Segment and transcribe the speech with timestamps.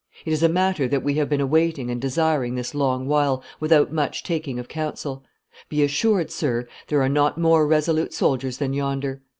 [0.25, 3.93] It is a matter that we have been awaiting and desiring this long while, without
[3.93, 5.23] much taking of counsel;
[5.69, 9.21] be assured, sir, there are not more resolute soldiers than yonder.